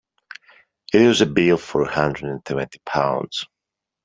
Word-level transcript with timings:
It 0.91 1.05
was 1.05 1.21
a 1.21 1.27
bill 1.27 1.57
for 1.57 1.83
a 1.83 1.93
hundred 1.93 2.31
and 2.31 2.43
twenty 2.43 2.79
pounds. 2.87 3.45